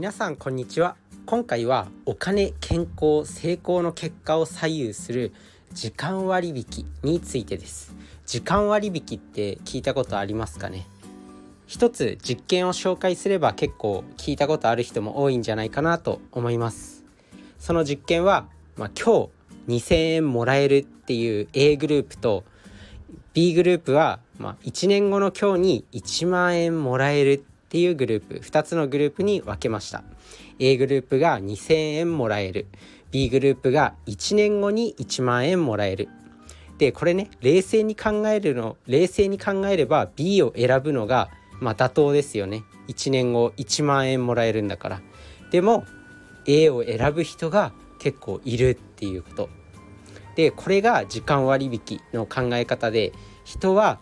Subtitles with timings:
[0.00, 0.96] 皆さんこんにちは。
[1.26, 5.30] 今回はお金健康成功の結果を左右する
[5.74, 7.94] 時間割引についてです。
[8.24, 10.86] 時間割引って聞いたことありますかね？
[11.66, 17.04] 一つ実験を紹介すれば結構聞いたことある人も多いんじゃないかなと思います。
[17.58, 19.28] その実験は、まあ、今
[19.68, 22.44] 日2000円もらえるっていう A グループと
[23.34, 30.02] B グループは、まあ、1年後の今日に1万円もらえるっていうグループ2つのグループに分けました。
[30.58, 32.66] A グループが2000円もらえる。
[33.12, 36.08] B グループが1年後に1万円もらえる。
[36.78, 41.30] でこれね冷静に考えるの冷静に考えれば B を選ぶのが
[41.60, 42.64] まあ妥当ですよね。
[42.88, 45.00] 1年後1万円もらえるんだから。
[45.52, 45.84] でも
[46.48, 49.48] A を選ぶ人が結構いるっていうこと。
[50.34, 53.12] でこれが時間割引の考え方で
[53.44, 54.00] 人は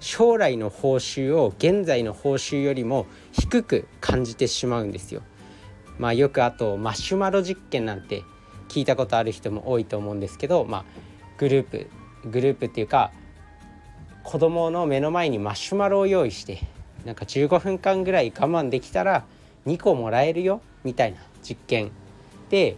[0.00, 5.22] 将来の報酬を現在の報酬よりも低く感じてしまうんですよ。
[5.98, 8.22] まあよくあとマシュマロ実験なんて
[8.68, 10.84] 聞いたことある人も多いと思うんですけど、まあ、
[11.38, 11.90] グループ
[12.30, 13.10] グループっていうか
[14.22, 16.60] 子供の目の前にマシュマロを用意して
[17.04, 19.24] なんか15分間ぐらい我慢できたら
[19.66, 21.90] 2個もらえるよみたいな実験
[22.50, 22.76] で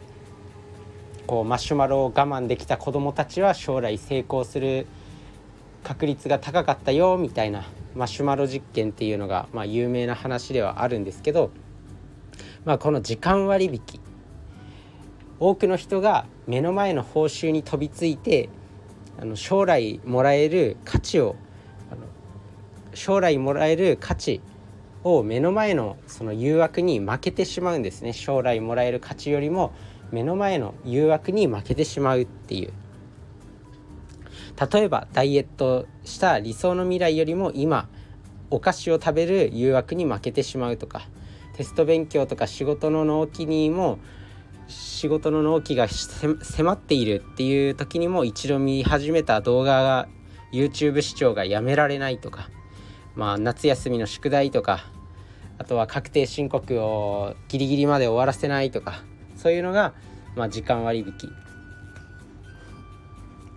[1.26, 4.86] こうマシュマロを我慢できた子どもたちは将来成功する
[5.82, 7.64] 確率が高かったよみたいな
[7.94, 11.50] マシュマロ実験っていうのが、まあ、有名な話ではあるんですけど、
[12.64, 14.00] まあ、この時間割引。
[15.38, 18.50] 多くの人が目の前の報酬に飛びついて
[19.18, 21.34] あの将来もらえる価値を
[21.90, 22.02] あの
[22.94, 24.42] 将来もらえる価値
[25.02, 28.12] を目の前のその誘惑に負けてしまうんですね。
[28.12, 29.72] 将来もらえる価値よりも
[30.12, 32.72] 目の前の誘惑に負けてしまうっていう。
[34.60, 37.88] 例えばダイエットした理想の未来よりも今
[38.50, 41.08] お菓子を食べる誘惑に負けてしまうとか
[41.54, 43.98] テスト勉強とか仕事の納期にも
[44.68, 50.08] 仕事の納期が迫っているっていう時にも一度見始めた動画が
[50.52, 52.50] YouTube 視聴がやめられないとか
[53.14, 54.84] まあ夏休みの宿題とか
[55.58, 59.02] あとは確定申告をギリギリまで終わらせないとか
[59.36, 59.94] そういうのが、
[60.36, 61.49] まあ、時間割引。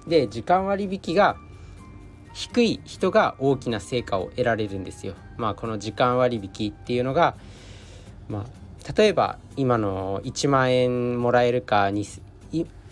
[0.08, 1.38] で時間割引が
[2.34, 5.14] 低い人が大きな成果を得られるんですよ。
[5.38, 7.36] まあこの時間割引っていうのが、
[8.28, 11.91] まあ、例えば今の1万円もらえるか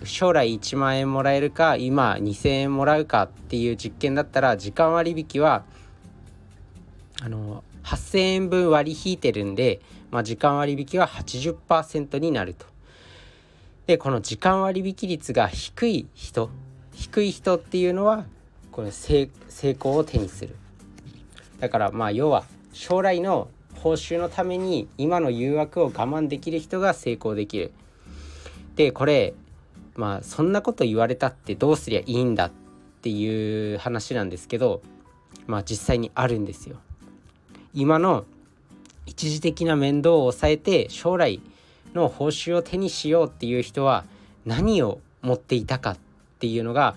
[0.04, 5.64] 将来1万円もらえるか今2,000円もらうかっていう実験だったら時間割引は
[7.22, 12.66] あの8,000円分割り引いてるんで、まあ、時間割引は80%になると。
[13.88, 16.50] でこの時間割引率が低い人
[16.94, 18.26] 低い人っていうのは
[18.72, 20.56] これ成功を手にする。
[21.60, 22.44] だからまあ要は
[22.74, 27.72] 将来の報酬のために今の誘惑を我慢できる人が成功できる。
[28.76, 29.34] でこれ
[29.96, 32.52] まあそんなこと言われたってどうすりゃいいんだっ
[33.02, 34.82] ていう話なんですけど
[35.48, 36.78] まあ実際にあるんですよ。
[37.74, 38.26] 今の
[39.06, 41.42] 一時的な面倒を抑えて将来
[41.94, 44.06] の報酬を手にしようっていう人は
[44.46, 45.98] 何を持っていたかっ
[46.42, 46.96] ていうのが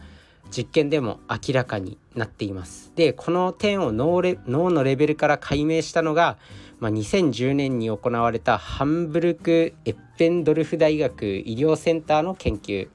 [0.50, 2.92] 実験でも明らかになっています。
[2.96, 6.38] でこの点を脳レ脳のレベルから解明したのが、
[6.80, 12.88] まあ、2010年に行われたハンブルク・エッペンドルフ大学医療センターの研究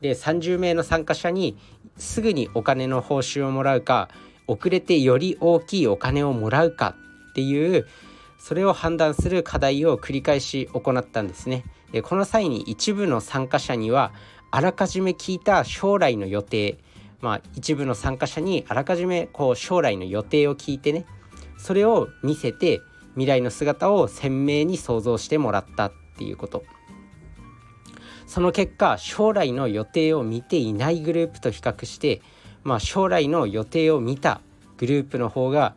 [0.00, 1.56] で30名の参加者に
[1.96, 4.08] すぐにお金の報酬をもらうか
[4.46, 6.94] 遅れてより大きいお金をもらうか
[7.30, 7.86] っていう
[8.38, 11.64] それを判断する課題を繰り返し行ったんですね。
[11.92, 14.12] でこの際に一部の参加者には
[14.56, 16.78] あらかじめ聞いた将来の予定
[17.20, 21.04] まあ一部の参加者にあらかじめこう将来の予定を聞いてね
[21.58, 22.80] それを見せて
[23.16, 26.64] 未来の姿を鮮明に想像してもらったっていうこと。
[28.26, 32.22] その結果将来の予定を見ていないグループと比較して
[32.64, 34.40] まあ将来の予定を見た
[34.78, 35.74] グループの方が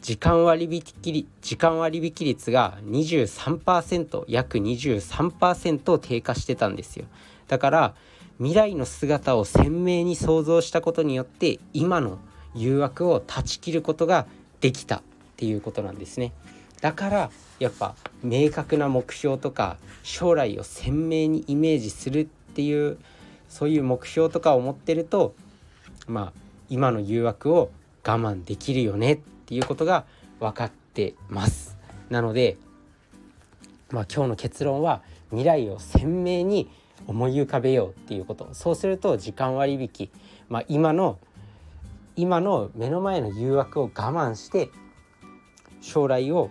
[0.00, 7.06] 時間割引時間割引率が23%約23%低下してたんですよ。
[7.48, 7.94] だから
[8.42, 12.18] 未来の姿を鮮明に想像したことによって今の
[12.56, 14.26] 誘惑を断ち切ることが
[14.60, 15.02] できたっ
[15.36, 16.32] ていうことなんですね。
[16.80, 17.30] だから
[17.60, 17.94] やっぱ
[18.24, 22.98] 明確な目標とか将来を鮮明にイメージするっていう
[23.48, 25.36] そういう目標とかを持ってると
[26.08, 27.70] まあ今の誘惑を
[28.04, 30.04] 我慢できるよねっていうことが
[30.40, 31.78] 分かってます。
[32.10, 32.56] なので
[33.92, 35.00] まあ今日の結論は
[35.30, 36.68] 未来を鮮明に
[37.06, 40.10] 思い浮かべようっていうことそうすると時間割引、
[40.48, 41.18] まあ、今の
[42.16, 44.70] 今の目の前の誘惑を我慢して
[45.80, 46.50] 将来を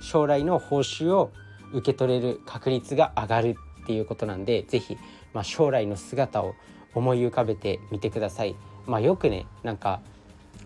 [0.00, 1.32] 将来の報酬を
[1.72, 4.96] 受け取れる確率が上がるっていうことなんで是非、
[5.32, 6.54] まあ、将来の姿を
[6.94, 8.54] 思い浮かべてみてください。
[8.86, 10.00] まあ、よくねなんか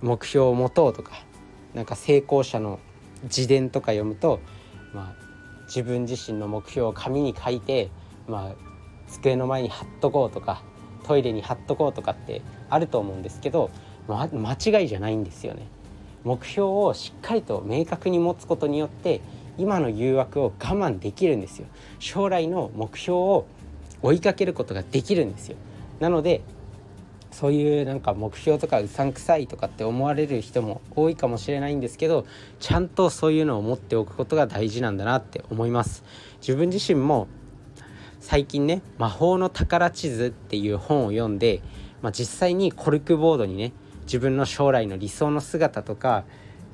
[0.02, 1.12] 目標を持とうとか
[1.74, 2.80] なんか成功者の
[3.24, 4.40] 自伝とか読むと、
[4.92, 5.26] まあ、
[5.66, 7.90] 自分自身の目標を紙に書いて、
[8.26, 8.75] まあ、
[9.08, 10.62] 机の前に貼っとこうとか
[11.06, 13.70] トイレに貼っとこうとかってあると思うんですけど、
[14.08, 15.68] ま、間違いじゃないんですよね。
[16.24, 19.20] 目標をしっかりと明確に持つことによって
[19.58, 21.66] 今の誘惑を我慢できるんですよ。
[22.00, 23.46] 将来の目標を
[24.02, 25.56] 追いかけることができるんですよ。
[26.00, 26.42] なので
[27.30, 32.24] そういうなんか目標とかうさんくさいとかって思われる人も多いかもしれないんですけど
[32.60, 36.02] ちゃんとそういうのを持っておくことが大事なんだなって思います。
[36.40, 37.28] 自分自身も
[38.28, 41.62] 最近ね「魔法の宝地図」っていう本を読んで、
[42.02, 46.24] まあ、実際にコルクボードにね自分の将来の理想の姿とか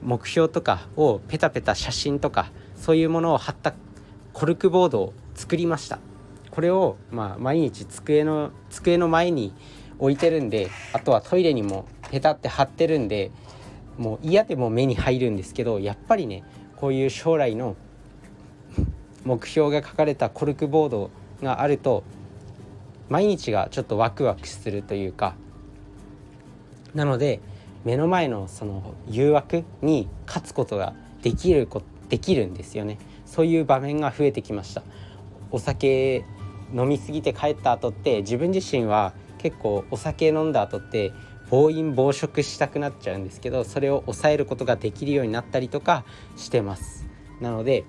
[0.02, 3.74] 目標とかをペタペタ写真とかそういうものを貼った
[4.32, 5.98] コルクボードを作りました。
[6.50, 9.52] これをまあ毎日机の机の前に
[9.98, 13.30] 置いてるんであとはトイレにもペタって貼ってるんで
[13.98, 16.44] もう嫌でも目に入るんですけどやっぱりね
[16.76, 17.76] こういう将来の
[19.24, 21.10] 目標が書かれたコルクボード
[21.42, 22.04] があると
[23.08, 25.34] 毎日がちょっとワクワクするというか
[26.94, 27.40] なので
[27.84, 32.98] 目の前のその誘惑に勝つことができるこできるんですよね。
[33.24, 34.82] そういう場面が増えてきました。
[35.50, 36.24] お酒
[36.74, 41.12] 飲みすぎて帰った後って自分自身は結構お酒飲んだ後って
[41.50, 46.04] 暴飲暴食したくなっちゃうんですけどそれを抑えることができるようになったりとか
[46.36, 47.06] してます。
[47.40, 47.84] なので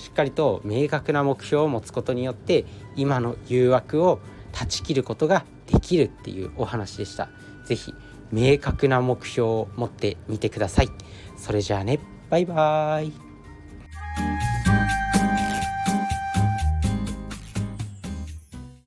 [0.00, 2.64] しっかりと明確な目標を持つことによって
[2.96, 4.20] 今の誘惑を
[4.52, 7.28] 断ち切ることができるっていうお話でした。
[7.66, 7.94] 是非
[8.32, 10.88] 明確な目標を持ってみてください。
[11.36, 12.00] それじゃあね。
[12.30, 13.29] バイバーイ。